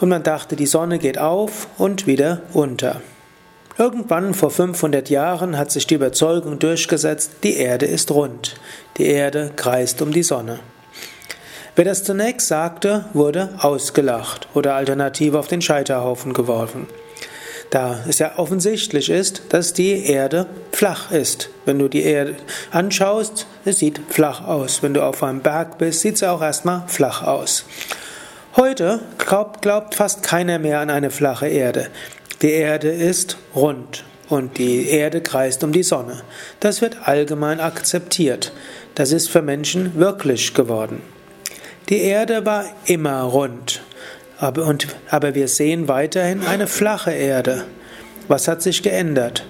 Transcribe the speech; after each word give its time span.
Und 0.00 0.08
man 0.08 0.22
dachte, 0.22 0.56
die 0.56 0.66
Sonne 0.66 0.98
geht 0.98 1.18
auf 1.18 1.68
und 1.78 2.06
wieder 2.06 2.42
unter. 2.52 3.00
Irgendwann 3.78 4.34
vor 4.34 4.50
500 4.50 5.10
Jahren 5.10 5.56
hat 5.58 5.70
sich 5.70 5.86
die 5.86 5.94
Überzeugung 5.94 6.58
durchgesetzt, 6.58 7.32
die 7.42 7.56
Erde 7.56 7.86
ist 7.86 8.10
rund. 8.10 8.56
Die 8.98 9.06
Erde 9.06 9.52
kreist 9.56 10.02
um 10.02 10.12
die 10.12 10.22
Sonne. 10.22 10.60
Wer 11.74 11.86
das 11.86 12.04
zunächst 12.04 12.48
sagte, 12.48 13.06
wurde 13.14 13.48
ausgelacht 13.58 14.46
oder 14.52 14.74
alternativ 14.74 15.32
auf 15.32 15.48
den 15.48 15.62
Scheiterhaufen 15.62 16.34
geworfen. 16.34 16.86
Da 17.70 18.00
es 18.06 18.18
ja 18.18 18.32
offensichtlich 18.36 19.08
ist, 19.08 19.44
dass 19.48 19.72
die 19.72 20.04
Erde 20.04 20.46
flach 20.72 21.10
ist. 21.10 21.48
Wenn 21.64 21.78
du 21.78 21.88
die 21.88 22.02
Erde 22.02 22.36
anschaust, 22.70 23.46
es 23.64 23.78
sieht 23.78 24.02
flach 24.10 24.46
aus. 24.46 24.82
Wenn 24.82 24.92
du 24.92 25.02
auf 25.02 25.22
einem 25.22 25.40
Berg 25.40 25.78
bist, 25.78 26.00
sieht 26.00 26.16
es 26.16 26.22
auch 26.22 26.42
erstmal 26.42 26.82
flach 26.88 27.22
aus. 27.22 27.64
Heute 28.54 29.00
glaubt, 29.16 29.62
glaubt 29.62 29.94
fast 29.94 30.22
keiner 30.22 30.58
mehr 30.58 30.80
an 30.80 30.90
eine 30.90 31.10
flache 31.10 31.48
Erde. 31.48 31.88
Die 32.42 32.50
Erde 32.50 32.90
ist 32.90 33.38
rund 33.54 34.04
und 34.28 34.58
die 34.58 34.90
Erde 34.90 35.22
kreist 35.22 35.64
um 35.64 35.72
die 35.72 35.82
Sonne. 35.82 36.20
Das 36.60 36.82
wird 36.82 37.08
allgemein 37.08 37.60
akzeptiert. 37.60 38.52
Das 38.94 39.10
ist 39.10 39.30
für 39.30 39.40
Menschen 39.40 39.98
wirklich 39.98 40.52
geworden. 40.52 41.00
Die 41.88 42.00
Erde 42.00 42.46
war 42.46 42.64
immer 42.86 43.22
rund, 43.22 43.82
aber, 44.38 44.66
und, 44.66 44.86
aber 45.10 45.34
wir 45.34 45.48
sehen 45.48 45.88
weiterhin 45.88 46.46
eine 46.46 46.66
flache 46.66 47.12
Erde. 47.12 47.64
Was 48.28 48.48
hat 48.48 48.62
sich 48.62 48.82
geändert? 48.82 49.44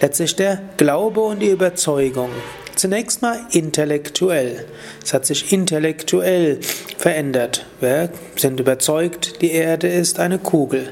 Letztlich 0.00 0.36
der 0.36 0.60
Glaube 0.76 1.20
und 1.20 1.40
die 1.40 1.50
Überzeugung. 1.50 2.30
Zunächst 2.76 3.22
mal 3.22 3.40
intellektuell. 3.50 4.64
Es 5.04 5.12
hat 5.12 5.26
sich 5.26 5.52
intellektuell 5.52 6.60
verändert. 6.96 7.66
Wir 7.80 8.10
sind 8.36 8.60
überzeugt, 8.60 9.42
die 9.42 9.50
Erde 9.50 9.88
ist 9.88 10.20
eine 10.20 10.38
Kugel. 10.38 10.90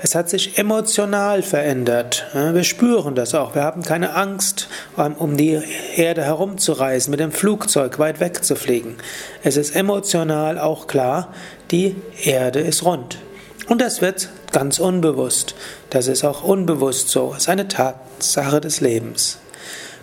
Es 0.00 0.14
hat 0.14 0.30
sich 0.30 0.58
emotional 0.58 1.42
verändert. 1.42 2.26
Wir 2.32 2.62
spüren 2.62 3.16
das 3.16 3.34
auch. 3.34 3.56
Wir 3.56 3.64
haben 3.64 3.82
keine 3.82 4.14
Angst, 4.14 4.68
um 4.96 5.36
die 5.36 5.60
Erde 5.96 6.22
herumzureisen, 6.22 7.10
mit 7.10 7.18
dem 7.18 7.32
Flugzeug 7.32 7.98
weit 7.98 8.20
weg 8.20 8.44
zu 8.44 8.54
fliegen. 8.54 8.96
Es 9.42 9.56
ist 9.56 9.74
emotional 9.74 10.58
auch 10.58 10.86
klar, 10.86 11.34
die 11.72 11.96
Erde 12.22 12.60
ist 12.60 12.84
rund. 12.84 13.18
Und 13.66 13.80
das 13.80 14.00
wird 14.00 14.28
ganz 14.52 14.78
unbewusst. 14.78 15.56
Das 15.90 16.06
ist 16.06 16.24
auch 16.24 16.44
unbewusst 16.44 17.08
so. 17.08 17.32
Es 17.32 17.42
ist 17.42 17.48
eine 17.48 17.66
Tatsache 17.66 18.60
des 18.60 18.80
Lebens. 18.80 19.38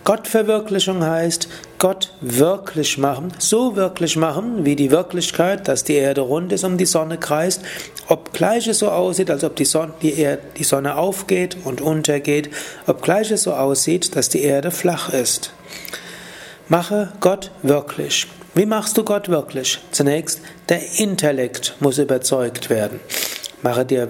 Gottverwirklichung 0.04 1.04
heißt, 1.04 1.48
Gott 1.78 2.12
wirklich 2.20 2.98
machen, 2.98 3.32
so 3.38 3.76
wirklich 3.76 4.16
machen, 4.16 4.64
wie 4.64 4.76
die 4.76 4.90
Wirklichkeit, 4.90 5.68
dass 5.68 5.84
die 5.84 5.94
Erde 5.94 6.22
rund 6.22 6.52
ist, 6.52 6.64
um 6.64 6.78
die 6.78 6.86
Sonne 6.86 7.18
kreist, 7.18 7.62
obgleich 8.08 8.66
es 8.66 8.78
so 8.78 8.90
aussieht, 8.90 9.30
als 9.30 9.44
ob 9.44 9.56
die 9.56 9.64
Sonne, 9.64 9.92
die, 10.02 10.18
Erde, 10.18 10.42
die 10.56 10.64
Sonne 10.64 10.96
aufgeht 10.96 11.56
und 11.64 11.80
untergeht, 11.80 12.50
obgleich 12.86 13.30
es 13.30 13.42
so 13.42 13.52
aussieht, 13.52 14.16
dass 14.16 14.28
die 14.28 14.42
Erde 14.42 14.70
flach 14.70 15.12
ist. 15.12 15.52
Mache 16.68 17.12
Gott 17.20 17.50
wirklich. 17.62 18.26
Wie 18.54 18.66
machst 18.66 18.96
du 18.96 19.04
Gott 19.04 19.28
wirklich? 19.28 19.78
Zunächst, 19.90 20.40
der 20.68 20.80
Intellekt 20.98 21.74
muss 21.80 21.98
überzeugt 21.98 22.70
werden. 22.70 23.00
Mache 23.62 23.84
dir, 23.84 24.08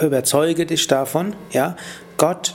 überzeuge 0.00 0.66
dich 0.66 0.86
davon, 0.86 1.36
ja, 1.52 1.76
Gott 2.16 2.54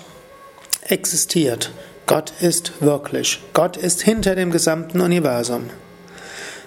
existiert. 0.82 1.72
Gott 2.08 2.32
ist 2.40 2.72
wirklich. 2.80 3.42
Gott 3.52 3.76
ist 3.76 4.02
hinter 4.02 4.34
dem 4.36 4.50
gesamten 4.50 5.02
Universum. 5.02 5.70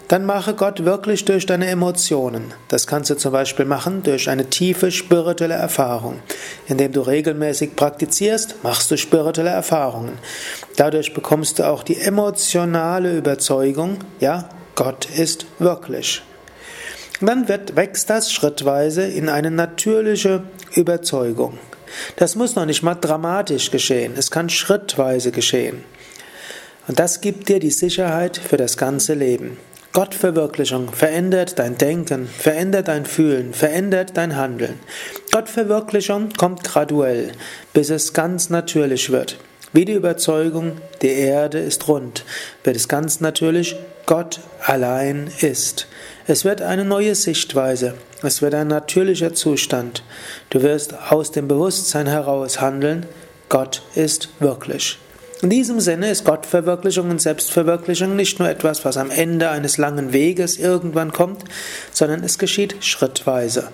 Dann 0.09 0.27
mache 0.27 0.53
Gott 0.53 0.85
wirklich 0.85 1.25
durch 1.25 1.47
deine 1.47 1.69
Emotionen. 1.69 2.53
Das 2.69 2.87
kannst 2.87 3.09
du 3.09 3.17
zum 3.17 3.33
Beispiel 3.33 3.65
machen 3.65 4.03
durch 4.03 4.29
eine 4.29 4.51
tiefe 4.51 4.91
spirituelle 4.91 5.55
Erfahrung. 5.55 6.21
Indem 6.67 6.93
du 6.93 7.01
regelmäßig 7.01 7.75
praktizierst, 7.75 8.57
machst 8.63 8.91
du 8.91 8.99
spirituelle 8.99 9.49
Erfahrungen. 9.49 10.19
Dadurch 10.77 11.15
bekommst 11.15 11.59
du 11.59 11.67
auch 11.67 11.85
die 11.85 11.99
emotionale 11.99 13.17
Überzeugung, 13.17 13.97
ja, 14.19 14.51
Gott 14.75 15.07
ist 15.07 15.47
wirklich. 15.59 16.23
Und 17.23 17.29
dann 17.29 17.49
wird, 17.49 17.77
wächst 17.77 18.11
das 18.11 18.31
schrittweise 18.31 19.05
in 19.05 19.31
eine 19.31 19.51
natürliche 19.51 20.43
Überzeugung. 20.75 21.59
Das 22.17 22.37
muss 22.37 22.55
noch 22.55 22.67
nicht 22.67 22.83
mal 22.83 22.95
dramatisch 22.95 23.71
geschehen, 23.71 24.15
es 24.17 24.31
kann 24.31 24.49
schrittweise 24.49 25.33
geschehen. 25.33 25.85
Und 26.89 26.99
das 26.99 27.21
gibt 27.21 27.49
dir 27.49 27.61
die 27.61 27.71
Sicherheit 27.71 28.37
für 28.37 28.57
das 28.57 28.77
ganze 28.77 29.15
Leben. 29.15 29.59
Gottverwirklichung 29.93 30.93
verändert 30.93 31.59
dein 31.59 31.77
Denken, 31.77 32.29
verändert 32.29 32.87
dein 32.87 33.07
Fühlen, 33.07 33.53
verändert 33.53 34.17
dein 34.17 34.37
Handeln. 34.37 34.79
Gottverwirklichung 35.33 36.29
kommt 36.37 36.63
graduell, 36.63 37.33
bis 37.73 37.91
es 37.91 38.13
ganz 38.13 38.51
natürlich 38.51 39.11
wird. 39.11 39.39
Wie 39.73 39.85
die 39.85 39.93
Überzeugung, 39.93 40.79
die 41.01 41.13
Erde 41.13 41.61
ist 41.61 41.87
rund, 41.87 42.25
wird 42.65 42.75
es 42.75 42.89
ganz 42.89 43.21
natürlich, 43.21 43.77
Gott 44.05 44.41
allein 44.67 45.31
ist. 45.41 45.87
Es 46.27 46.45
wird 46.45 46.61
eine 46.61 46.85
neue 46.85 47.15
Sichtweise, 47.15 47.95
es 48.23 48.43
wird 48.43 48.55
ein 48.55 48.67
natürlicher 48.67 49.33
Zustand. 49.33 50.03
Du 50.51 50.63
wirst 50.63 50.95
aus 51.11 51.31
dem 51.31 51.47
Bewusstsein 51.47 52.09
heraus 52.09 52.61
handeln, 52.61 53.07
Gott 53.49 53.83
ist 53.95 54.31
wirklich. 54.41 54.99
In 55.41 55.51
diesem 55.51 55.79
Sinne 55.79 56.11
ist 56.11 56.25
Gottverwirklichung 56.25 57.09
und 57.09 57.23
Selbstverwirklichung 57.23 58.17
nicht 58.17 58.41
nur 58.41 58.49
etwas, 58.49 58.85
was 58.85 58.97
am 58.97 59.11
Ende 59.11 59.51
eines 59.51 59.79
langen 59.79 60.13
Weges 60.13 60.59
irgendwann 60.59 61.13
kommt, 61.13 61.45
sondern 61.93 62.25
es 62.25 62.39
geschieht 62.39 62.75
schrittweise. 62.81 63.69